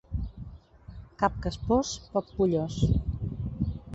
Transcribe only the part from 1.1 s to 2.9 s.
Cap caspós, poc pollós.